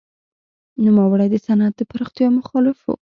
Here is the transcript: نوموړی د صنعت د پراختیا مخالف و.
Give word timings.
نوموړی 0.83 1.27
د 1.31 1.35
صنعت 1.45 1.73
د 1.77 1.81
پراختیا 1.91 2.27
مخالف 2.39 2.77
و. 2.83 2.87